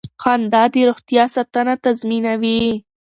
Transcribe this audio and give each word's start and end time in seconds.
خندا 0.21 0.63
د 0.73 0.75
روغتیا 0.89 1.23
ساتنه 1.35 1.73
تضمینوي. 1.83 2.61